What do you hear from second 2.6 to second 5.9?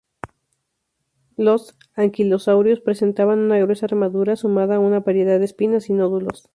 presentaban una gruesa armadura, sumada a una variedad de espinas